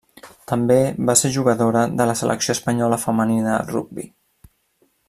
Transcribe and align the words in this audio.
També 0.51 0.77
va 1.09 1.15
ser 1.21 1.31
jugadora 1.35 1.83
de 2.01 2.09
la 2.13 2.17
selecció 2.23 2.57
espanyola 2.57 3.01
femenina 3.07 3.53
de 3.55 3.71
rugbi. 3.71 4.09